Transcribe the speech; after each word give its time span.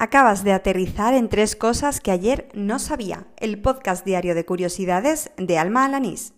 Acabas 0.00 0.44
de 0.44 0.52
aterrizar 0.52 1.12
en 1.12 1.28
tres 1.28 1.56
cosas 1.56 2.00
que 2.00 2.12
ayer 2.12 2.48
no 2.54 2.78
sabía. 2.78 3.26
El 3.36 3.60
podcast 3.60 4.04
diario 4.04 4.36
de 4.36 4.44
curiosidades 4.44 5.32
de 5.36 5.58
Alma 5.58 5.84
Alanís. 5.84 6.34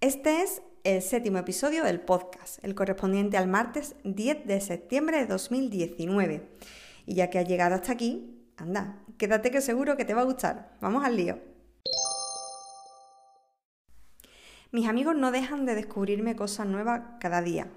Este 0.00 0.42
es 0.42 0.62
el 0.82 1.00
séptimo 1.00 1.38
episodio 1.38 1.84
del 1.84 2.00
podcast, 2.00 2.58
el 2.64 2.74
correspondiente 2.74 3.36
al 3.36 3.46
martes 3.46 3.94
10 4.02 4.48
de 4.48 4.60
septiembre 4.60 5.18
de 5.18 5.26
2019. 5.26 6.48
Y 7.06 7.14
ya 7.14 7.30
que 7.30 7.38
has 7.38 7.46
llegado 7.46 7.76
hasta 7.76 7.92
aquí, 7.92 8.48
anda, 8.56 9.04
quédate 9.16 9.52
que 9.52 9.60
seguro 9.60 9.96
que 9.96 10.04
te 10.04 10.14
va 10.14 10.22
a 10.22 10.24
gustar. 10.24 10.76
Vamos 10.80 11.04
al 11.04 11.14
lío. 11.14 11.38
Mis 14.72 14.88
amigos 14.88 15.14
no 15.14 15.30
dejan 15.30 15.66
de 15.66 15.76
descubrirme 15.76 16.34
cosas 16.34 16.66
nuevas 16.66 17.02
cada 17.20 17.42
día. 17.42 17.68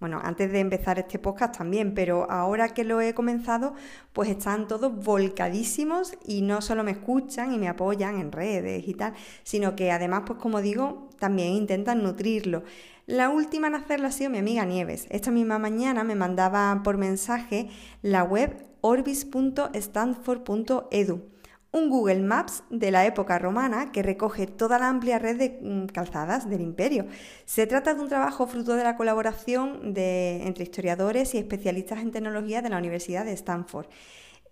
Bueno, 0.00 0.20
antes 0.24 0.50
de 0.50 0.58
empezar 0.60 0.98
este 0.98 1.18
podcast 1.18 1.58
también, 1.58 1.92
pero 1.92 2.30
ahora 2.30 2.70
que 2.70 2.84
lo 2.84 3.02
he 3.02 3.12
comenzado, 3.12 3.74
pues 4.14 4.30
están 4.30 4.66
todos 4.66 5.04
volcadísimos 5.04 6.14
y 6.24 6.40
no 6.40 6.62
solo 6.62 6.82
me 6.82 6.92
escuchan 6.92 7.52
y 7.52 7.58
me 7.58 7.68
apoyan 7.68 8.18
en 8.18 8.32
redes 8.32 8.88
y 8.88 8.94
tal, 8.94 9.12
sino 9.42 9.76
que 9.76 9.92
además, 9.92 10.22
pues 10.24 10.38
como 10.38 10.62
digo, 10.62 11.10
también 11.18 11.52
intentan 11.52 12.02
nutrirlo. 12.02 12.62
La 13.04 13.28
última 13.28 13.66
en 13.66 13.74
hacerlo 13.74 14.06
ha 14.06 14.12
sido 14.12 14.30
mi 14.30 14.38
amiga 14.38 14.64
Nieves. 14.64 15.06
Esta 15.10 15.30
misma 15.30 15.58
mañana 15.58 16.02
me 16.02 16.14
mandaba 16.14 16.80
por 16.82 16.96
mensaje 16.96 17.68
la 18.00 18.24
web 18.24 18.56
orbis.stanford.edu 18.80 21.39
un 21.72 21.88
Google 21.88 22.20
Maps 22.20 22.64
de 22.70 22.90
la 22.90 23.06
época 23.06 23.38
romana 23.38 23.92
que 23.92 24.02
recoge 24.02 24.46
toda 24.46 24.78
la 24.78 24.88
amplia 24.88 25.18
red 25.18 25.36
de 25.36 25.58
mm, 25.62 25.86
calzadas 25.86 26.48
del 26.48 26.60
imperio. 26.60 27.06
Se 27.44 27.66
trata 27.66 27.94
de 27.94 28.00
un 28.00 28.08
trabajo 28.08 28.46
fruto 28.46 28.74
de 28.74 28.84
la 28.84 28.96
colaboración 28.96 29.94
entre 29.94 30.64
historiadores 30.64 31.34
y 31.34 31.38
especialistas 31.38 32.00
en 32.00 32.10
tecnología 32.10 32.62
de 32.62 32.70
la 32.70 32.78
Universidad 32.78 33.24
de 33.24 33.32
Stanford. 33.32 33.86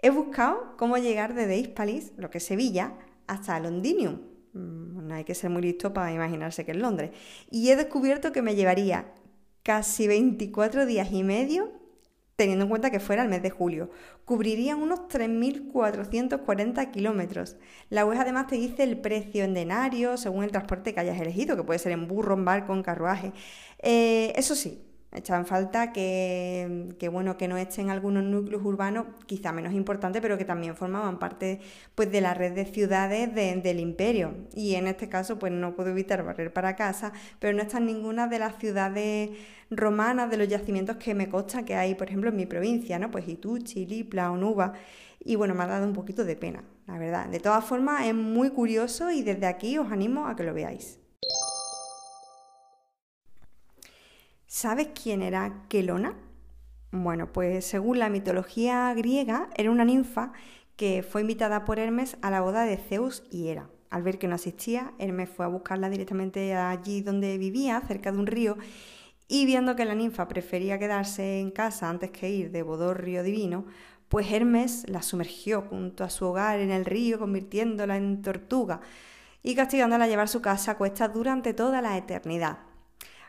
He 0.01 0.11
buscado 0.11 0.77
cómo 0.77 0.97
llegar 0.97 1.34
desde 1.34 1.59
Hispalis, 1.59 2.12
lo 2.17 2.31
que 2.31 2.39
es 2.39 2.45
Sevilla, 2.45 2.95
hasta 3.27 3.59
Londinium. 3.59 4.20
Mm, 4.53 5.09
no 5.09 5.14
hay 5.14 5.25
que 5.25 5.35
ser 5.35 5.51
muy 5.51 5.62
listo 5.62 5.92
para 5.92 6.12
imaginarse 6.12 6.64
que 6.64 6.70
es 6.70 6.77
Londres. 6.77 7.11
Y 7.51 7.70
he 7.70 7.77
descubierto 7.77 8.31
que 8.31 8.42
me 8.42 8.55
llevaría 8.55 9.12
casi 9.64 10.07
24 10.07 10.87
días 10.87 11.09
y 11.12 11.25
medio 11.25 11.73
teniendo 12.39 12.67
en 12.67 12.69
cuenta 12.69 12.92
que 12.92 13.00
fuera 13.00 13.22
el 13.22 13.28
mes 13.28 13.42
de 13.42 13.50
julio. 13.50 13.91
Cubrirían 14.25 14.81
unos 14.81 15.00
3.440 15.08 16.92
kilómetros. 16.92 17.56
La 17.91 18.06
web 18.06 18.17
además 18.20 18.47
te 18.47 18.55
dice 18.55 18.84
el 18.84 19.00
precio 19.00 19.42
en 19.42 19.55
denarios 19.55 20.20
según 20.20 20.45
el 20.45 20.53
transporte 20.53 20.95
que 20.95 21.00
hayas 21.00 21.20
elegido, 21.20 21.56
que 21.56 21.64
puede 21.64 21.80
ser 21.80 21.91
en 21.91 22.06
burro, 22.06 22.34
en 22.34 22.45
barco, 22.45 22.72
en 22.75 22.84
carruaje. 22.84 23.33
Eh, 23.83 24.33
eso 24.36 24.55
sí, 24.55 24.80
Echan 25.11 25.47
falta 25.47 25.91
que, 25.92 27.09
bueno, 27.11 27.39
que 27.39 27.48
no 27.48 27.56
estén 27.56 27.89
algunos 27.89 28.25
núcleos 28.25 28.62
urbanos, 28.62 29.06
quizá 29.25 29.53
menos 29.53 29.73
importantes, 29.73 30.20
pero 30.20 30.37
que 30.37 30.45
también 30.45 30.77
formaban 30.77 31.19
parte 31.19 31.61
pues, 31.95 32.12
de 32.12 32.20
la 32.20 32.34
red 32.34 32.53
de 32.53 32.67
ciudades 32.67 33.34
del 33.34 33.81
imperio. 33.81 34.34
Y 34.55 34.75
en 34.75 34.86
este 34.86 35.09
caso, 35.09 35.39
pues 35.39 35.51
no 35.51 35.75
puedo 35.75 35.91
evitar 35.91 36.23
barrer 36.25 36.53
para 36.53 36.77
casa, 36.77 37.12
pero 37.39 37.56
no 37.56 37.62
están 37.62 37.86
ninguna 37.86 38.27
de 38.29 38.39
las 38.39 38.59
ciudades 38.59 39.31
romanas, 39.70 40.31
de 40.31 40.36
los 40.36 40.48
yacimientos 40.48 40.97
que 40.97 41.14
me 41.14 41.31
consta 41.31 41.64
que 41.64 41.75
hay, 41.75 41.95
por 41.95 42.09
ejemplo, 42.09 42.29
en 42.29 42.36
mi 42.36 42.47
provincia, 42.47 42.98
¿no? 42.98 43.11
Pues 43.11 43.27
Ituchi, 43.29 43.86
Lipla, 43.86 44.31
Onuba. 44.31 44.75
Y 45.20 45.36
bueno, 45.36 45.55
me 45.55 45.64
ha 45.64 45.67
dado 45.67 45.86
un 45.86 45.95
poquito 45.95 46.25
de 46.25 46.36
pena, 46.36 46.64
la 46.86 46.98
verdad. 46.98 47.29
De 47.29 47.41
todas 47.41 47.64
formas, 47.64 48.06
es 48.06 48.14
muy 48.14 48.51
curioso 48.51 49.11
y 49.11 49.23
desde 49.23 49.47
aquí 49.47 49.79
os 49.79 49.91
animo 49.91 50.27
a 50.27 50.36
que 50.36 50.45
lo 50.45 50.53
veáis. 50.53 50.98
¿Sabes 54.51 54.89
quién 54.95 55.21
era 55.21 55.67
Quelona? 55.69 56.15
Bueno, 56.91 57.31
pues 57.35 57.67
según 57.67 57.99
la 57.99 58.09
mitología 58.09 58.95
griega, 58.95 59.51
era 59.55 59.71
una 59.71 59.85
ninfa 59.85 60.33
que 60.75 61.03
fue 61.03 61.21
invitada 61.21 61.67
por 61.67 61.79
Hermes 61.79 62.17
a 62.23 62.31
la 62.31 62.41
boda 62.41 62.65
de 62.65 62.79
Zeus 62.79 63.25
y 63.31 63.49
Hera. 63.49 63.69
Al 63.91 64.03
ver 64.03 64.19
que 64.19 64.27
no 64.27 64.37
asistía, 64.37 64.95
Hermes 64.98 65.29
fue 65.29 65.45
a 65.45 65.48
buscarla 65.48 65.91
directamente 65.91 66.55
allí 66.55 67.03
donde 67.03 67.37
vivía, 67.37 67.83
cerca 67.87 68.11
de 68.11 68.17
un 68.17 68.27
río, 68.27 68.57
y 69.29 69.45
viendo 69.45 69.77
que 69.77 69.85
la 69.85 69.95
ninfa 69.95 70.29
prefería 70.29 70.79
quedarse 70.79 71.41
en 71.41 71.51
casa 71.51 71.91
antes 71.91 72.11
que 72.11 72.31
ir 72.31 72.51
de 72.51 72.63
bodorrio 72.63 73.23
divino, 73.23 73.67
pues 74.08 74.33
Hermes 74.33 74.87
la 74.89 75.03
sumergió 75.03 75.61
junto 75.61 76.05
a 76.05 76.11
su 76.11 76.25
hogar 76.25 76.58
en 76.61 76.70
el 76.70 76.87
río, 76.87 77.19
convirtiéndola 77.19 77.98
en 77.98 78.23
tortuga 78.23 78.81
y 79.42 79.55
castigándola 79.55 80.07
a 80.07 80.08
llevar 80.08 80.29
su 80.29 80.41
casa 80.41 80.70
a 80.70 80.79
cuestas 80.79 81.13
durante 81.13 81.53
toda 81.53 81.83
la 81.83 81.98
eternidad. 81.98 82.67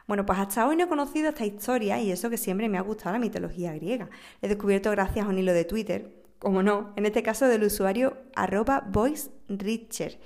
Bueno, 0.10 0.26
pues 0.26 0.40
hasta 0.40 0.68
hoy 0.68 0.76
no 0.76 0.86
he 0.86 0.88
conocido 0.88 1.30
esta 1.30 1.46
historia 1.46 2.02
y 2.02 2.12
eso 2.12 2.32
que 2.32 2.38
siempre 2.40 2.68
me 2.68 2.80
ha 2.80 2.82
gustado 2.82 3.14
la 3.14 3.20
mitología 3.20 3.76
griega. 3.76 4.10
he 4.42 4.48
descubierto 4.48 4.90
gracias 4.90 5.24
a 5.24 5.30
un 5.30 5.38
hilo 5.38 5.54
de 5.54 5.66
Twitter, 5.66 6.24
como 6.40 6.64
no, 6.64 6.94
en 6.96 7.06
este 7.06 7.22
caso 7.22 7.46
del 7.46 7.62
usuario 7.62 8.18
arroba 8.36 8.84
voicericher, 8.90 10.20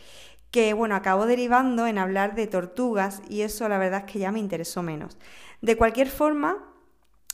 que 0.52 0.72
bueno, 0.72 0.96
acabó 0.96 1.26
derivando 1.26 1.86
en 1.86 1.98
hablar 1.98 2.34
de 2.34 2.48
tortugas 2.48 3.22
y 3.28 3.42
eso 3.42 3.68
la 3.68 3.78
verdad 3.78 4.06
es 4.06 4.14
que 4.14 4.20
ya 4.20 4.32
me 4.32 4.40
interesó 4.40 4.84
menos. 4.84 5.18
De 5.60 5.76
cualquier 5.76 6.08
forma, 6.08 6.64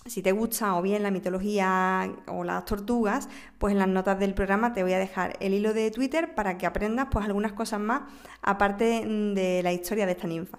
si 0.07 0.23
te 0.23 0.31
gusta 0.31 0.75
o 0.75 0.81
bien 0.81 1.03
la 1.03 1.11
mitología 1.11 2.11
o 2.25 2.43
las 2.43 2.65
tortugas, 2.65 3.29
pues 3.59 3.73
en 3.73 3.77
las 3.77 3.89
notas 3.89 4.17
del 4.17 4.33
programa 4.33 4.73
te 4.73 4.81
voy 4.81 4.93
a 4.93 4.97
dejar 4.97 5.37
el 5.39 5.53
hilo 5.53 5.75
de 5.75 5.91
Twitter 5.91 6.33
para 6.33 6.57
que 6.57 6.65
aprendas 6.65 7.09
pues 7.11 7.25
algunas 7.27 7.53
cosas 7.53 7.79
más 7.79 8.11
aparte 8.41 9.05
de 9.05 9.61
la 9.61 9.71
historia 9.71 10.07
de 10.07 10.13
esta 10.13 10.25
ninfa. 10.25 10.57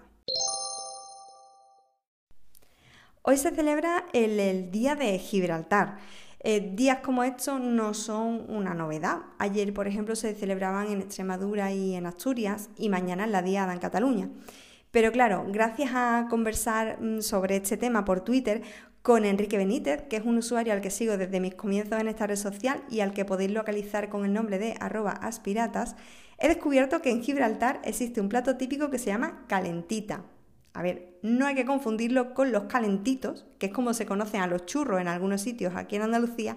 Hoy 3.22 3.36
se 3.36 3.50
celebra 3.50 4.06
el, 4.14 4.70
Día 4.70 4.94
de 4.94 5.18
Gibraltar. 5.18 5.98
Eh, 6.42 6.72
días 6.74 7.00
como 7.00 7.22
estos 7.22 7.60
no 7.60 7.92
son 7.92 8.46
una 8.48 8.72
novedad. 8.72 9.18
Ayer, 9.38 9.74
por 9.74 9.86
ejemplo, 9.86 10.16
se 10.16 10.34
celebraban 10.34 10.86
en 10.86 11.02
Extremadura 11.02 11.70
y 11.70 11.94
en 11.94 12.06
Asturias 12.06 12.70
y 12.78 12.88
mañana 12.88 13.26
es 13.26 13.30
la 13.30 13.42
Diada 13.42 13.74
en 13.74 13.78
Cataluña. 13.78 14.30
Pero 14.90 15.12
claro, 15.12 15.44
gracias 15.48 15.90
a 15.94 16.28
conversar 16.30 16.98
mm, 16.98 17.20
sobre 17.20 17.56
este 17.56 17.76
tema 17.76 18.06
por 18.06 18.22
Twitter 18.22 18.62
con 19.02 19.26
Enrique 19.26 19.58
Benítez, 19.58 20.00
que 20.08 20.16
es 20.16 20.24
un 20.24 20.38
usuario 20.38 20.72
al 20.72 20.80
que 20.80 20.90
sigo 20.90 21.18
desde 21.18 21.40
mis 21.40 21.54
comienzos 21.54 22.00
en 22.00 22.08
esta 22.08 22.26
red 22.26 22.36
social 22.36 22.82
y 22.88 23.00
al 23.00 23.12
que 23.12 23.26
podéis 23.26 23.50
localizar 23.50 24.08
con 24.08 24.24
el 24.24 24.32
nombre 24.32 24.58
de 24.58 24.76
arroba 24.80 25.12
aspiratas, 25.12 25.94
he 26.38 26.48
descubierto 26.48 27.02
que 27.02 27.10
en 27.10 27.22
Gibraltar 27.22 27.82
existe 27.84 28.22
un 28.22 28.30
plato 28.30 28.56
típico 28.56 28.88
que 28.88 28.98
se 28.98 29.10
llama 29.10 29.44
calentita. 29.46 30.24
A 30.72 30.82
ver, 30.82 31.18
no 31.22 31.46
hay 31.46 31.54
que 31.54 31.64
confundirlo 31.64 32.34
con 32.34 32.52
los 32.52 32.64
calentitos, 32.64 33.46
que 33.58 33.66
es 33.66 33.72
como 33.72 33.92
se 33.94 34.06
conocen 34.06 34.40
a 34.40 34.46
los 34.46 34.66
churros 34.66 35.00
en 35.00 35.08
algunos 35.08 35.40
sitios 35.40 35.74
aquí 35.74 35.96
en 35.96 36.02
Andalucía. 36.02 36.56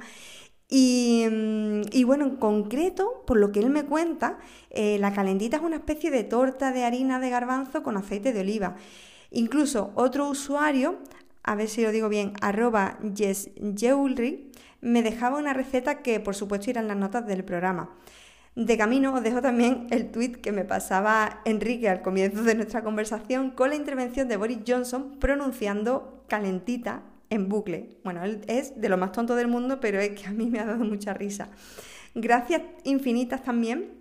Y, 0.70 1.26
mm, 1.30 2.06
bueno, 2.06 2.26
en 2.26 2.36
concreto, 2.38 3.24
por 3.28 3.38
lo 3.38 3.52
que 3.52 3.60
él 3.60 3.70
me 3.70 3.86
cuenta, 3.86 4.40
eh, 4.70 4.98
la 5.00 5.14
calentita 5.14 5.58
es 5.58 5.64
una 5.64 5.76
especie 5.78 6.12
de 6.12 6.24
torta 6.24 6.72
de 6.72 6.84
harina 6.84 7.20
de 7.20 7.30
garbanzo 7.30 7.84
con 7.84 7.98
aceite 7.98 8.34
de 8.34 8.42
oliva. 8.42 8.76
Incluso 9.32 9.92
otro 9.96 10.30
usuario, 10.30 11.00
a 11.44 11.56
ver 11.56 11.68
si 11.68 11.82
lo 11.84 11.92
digo 11.92 12.10
bien, 12.10 12.34
arroba 12.42 13.00
yesjewelry, 13.02 14.52
me 14.82 15.02
dejaba 15.02 15.38
una 15.40 15.54
receta 15.54 16.02
que 16.02 16.20
por 16.20 16.36
supuesto 16.36 16.70
irá 16.70 16.82
en 16.82 16.88
las 16.88 16.98
notas 16.98 17.26
del 17.26 17.44
programa. 17.44 17.96
De 18.56 18.78
camino 18.78 19.14
os 19.14 19.24
dejo 19.24 19.42
también 19.42 19.88
el 19.90 20.12
tuit 20.12 20.38
que 20.38 20.52
me 20.52 20.64
pasaba 20.64 21.42
Enrique 21.44 21.90
al 21.90 22.04
comienzo 22.04 22.44
de 22.44 22.54
nuestra 22.54 22.84
conversación 22.84 23.50
con 23.50 23.70
la 23.70 23.76
intervención 23.76 24.28
de 24.28 24.38
Boris 24.38 24.60
Johnson 24.68 25.18
pronunciando 25.20 26.24
calentita 26.28 27.02
en 27.32 27.50
bucle. 27.50 27.98
Bueno, 28.04 28.24
él 28.24 28.42
es 28.48 28.80
de 28.80 28.90
lo 28.90 28.98
más 28.98 29.12
tonto 29.12 29.36
del 29.36 29.48
mundo, 29.48 29.80
pero 29.80 30.00
es 30.00 30.12
que 30.12 30.28
a 30.28 30.32
mí 30.32 30.52
me 30.52 30.60
ha 30.60 30.66
dado 30.66 30.86
mucha 30.86 31.16
risa. 31.16 31.50
Gracias 32.14 32.62
infinitas 32.84 33.42
también 33.42 33.92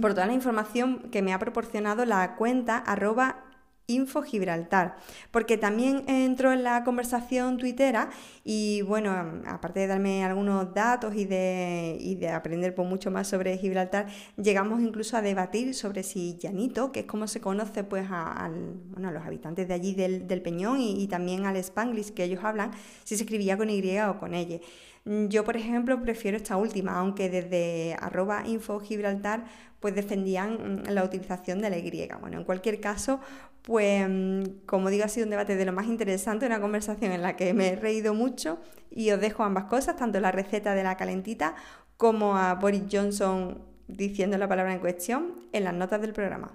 por 0.00 0.12
toda 0.12 0.26
la 0.26 0.32
información 0.32 1.10
que 1.12 1.22
me 1.22 1.32
ha 1.32 1.38
proporcionado 1.38 2.04
la 2.04 2.34
cuenta 2.34 2.78
arroba 2.78 3.44
Info 3.86 4.22
Gibraltar, 4.22 4.96
porque 5.30 5.58
también 5.58 6.04
entró 6.08 6.52
en 6.52 6.62
la 6.62 6.84
conversación 6.84 7.58
tuitera 7.58 8.10
y 8.42 8.82
bueno, 8.82 9.42
aparte 9.46 9.80
de 9.80 9.86
darme 9.86 10.24
algunos 10.24 10.72
datos 10.72 11.14
y 11.14 11.26
de, 11.26 11.96
y 12.00 12.14
de 12.14 12.30
aprender 12.30 12.74
por 12.74 12.86
mucho 12.86 13.10
más 13.10 13.28
sobre 13.28 13.58
Gibraltar, 13.58 14.06
llegamos 14.36 14.80
incluso 14.80 15.16
a 15.16 15.22
debatir 15.22 15.74
sobre 15.74 16.02
si 16.02 16.38
Llanito, 16.38 16.92
que 16.92 17.00
es 17.00 17.06
como 17.06 17.26
se 17.26 17.40
conoce 17.40 17.84
pues 17.84 18.06
a, 18.10 18.50
bueno, 18.90 19.10
los 19.10 19.22
habitantes 19.22 19.68
de 19.68 19.74
allí 19.74 19.94
del, 19.94 20.42
Peñón 20.42 20.80
y, 20.80 21.02
y, 21.02 21.06
también 21.06 21.46
al 21.46 21.56
Spanglish 21.56 22.12
que 22.12 22.24
ellos 22.24 22.42
hablan, 22.42 22.72
si 23.04 23.16
se 23.16 23.24
escribía 23.24 23.56
con 23.56 23.70
Y 23.70 23.98
o 24.00 24.18
con 24.18 24.34
L. 24.34 24.60
Yo, 25.04 25.44
por 25.44 25.56
ejemplo, 25.56 26.00
prefiero 26.00 26.38
esta 26.38 26.56
última, 26.56 26.98
aunque 26.98 27.28
desde 27.28 27.94
arroba 28.00 28.46
info 28.46 28.80
Gibraltar 28.80 29.44
pues 29.78 29.94
defendían 29.94 30.84
mm, 30.86 30.90
la 30.90 31.04
utilización 31.04 31.60
de 31.60 31.68
la 31.68 31.76
Y. 31.76 32.08
Bueno, 32.20 32.38
en 32.38 32.44
cualquier 32.44 32.80
caso, 32.80 33.20
pues 33.62 34.08
mm, 34.08 34.64
como 34.64 34.88
digo, 34.88 35.04
ha 35.04 35.08
sido 35.08 35.24
un 35.24 35.30
debate 35.30 35.56
de 35.56 35.64
lo 35.66 35.72
más 35.72 35.86
interesante, 35.86 36.46
una 36.46 36.60
conversación 36.60 37.12
en 37.12 37.20
la 37.20 37.36
que 37.36 37.52
me 37.52 37.68
he 37.68 37.76
reído 37.76 38.14
mucho 38.14 38.58
y 38.90 39.10
os 39.10 39.20
dejo 39.20 39.42
ambas 39.42 39.64
cosas, 39.64 39.96
tanto 39.96 40.20
la 40.20 40.32
receta 40.32 40.74
de 40.74 40.84
la 40.84 40.96
calentita 40.96 41.54
como 41.98 42.38
a 42.38 42.54
Boris 42.54 42.84
Johnson 42.90 43.62
diciendo 43.86 44.38
la 44.38 44.48
palabra 44.48 44.72
en 44.72 44.80
cuestión 44.80 45.34
en 45.52 45.64
las 45.64 45.74
notas 45.74 46.00
del 46.00 46.14
programa. 46.14 46.52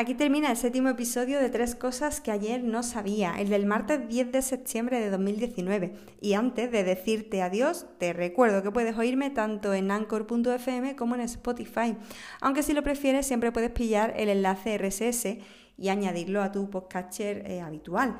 Aquí 0.00 0.14
termina 0.14 0.52
el 0.52 0.56
séptimo 0.56 0.90
episodio 0.90 1.40
de 1.40 1.50
Tres 1.50 1.74
Cosas 1.74 2.20
que 2.20 2.30
ayer 2.30 2.62
no 2.62 2.84
sabía, 2.84 3.34
el 3.36 3.48
del 3.48 3.66
martes 3.66 4.06
10 4.06 4.30
de 4.30 4.42
septiembre 4.42 5.00
de 5.00 5.10
2019. 5.10 5.92
Y 6.20 6.34
antes 6.34 6.70
de 6.70 6.84
decirte 6.84 7.42
adiós, 7.42 7.86
te 7.98 8.12
recuerdo 8.12 8.62
que 8.62 8.70
puedes 8.70 8.96
oírme 8.96 9.30
tanto 9.30 9.74
en 9.74 9.90
anchor.fm 9.90 10.94
como 10.94 11.16
en 11.16 11.22
Spotify. 11.22 11.96
Aunque 12.40 12.62
si 12.62 12.74
lo 12.74 12.84
prefieres, 12.84 13.26
siempre 13.26 13.50
puedes 13.50 13.72
pillar 13.72 14.14
el 14.16 14.28
enlace 14.28 14.78
RSS 14.78 15.38
y 15.76 15.88
añadirlo 15.88 16.42
a 16.42 16.52
tu 16.52 16.70
podcatcher 16.70 17.50
eh, 17.50 17.60
habitual. 17.60 18.18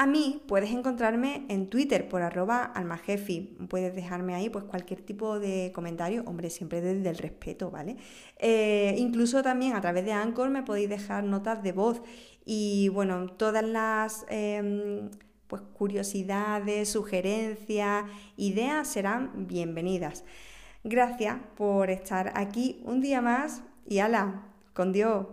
A 0.00 0.06
mí 0.06 0.42
puedes 0.48 0.70
encontrarme 0.70 1.44
en 1.50 1.68
Twitter 1.68 2.08
por 2.08 2.22
arroba 2.22 2.64
almajefi. 2.64 3.58
Puedes 3.68 3.94
dejarme 3.94 4.34
ahí 4.34 4.48
pues 4.48 4.64
cualquier 4.64 5.02
tipo 5.02 5.38
de 5.38 5.72
comentario, 5.74 6.22
hombre, 6.24 6.48
siempre 6.48 6.80
desde 6.80 7.10
el 7.10 7.18
respeto, 7.18 7.70
¿vale? 7.70 7.98
Eh, 8.38 8.94
incluso 8.96 9.42
también 9.42 9.74
a 9.74 9.82
través 9.82 10.06
de 10.06 10.12
Anchor 10.12 10.48
me 10.48 10.62
podéis 10.62 10.88
dejar 10.88 11.24
notas 11.24 11.62
de 11.62 11.72
voz 11.72 12.00
y 12.46 12.88
bueno, 12.88 13.26
todas 13.26 13.62
las 13.62 14.24
em, 14.30 15.10
pues, 15.48 15.60
curiosidades, 15.74 16.88
sugerencias, 16.88 18.04
ideas 18.38 18.88
serán 18.88 19.48
bienvenidas. 19.48 20.24
Gracias 20.82 21.36
por 21.58 21.90
estar 21.90 22.32
aquí 22.36 22.80
un 22.86 23.02
día 23.02 23.20
más 23.20 23.62
y 23.86 23.98
ala, 23.98 24.46
con 24.72 24.92
Dios. 24.92 25.26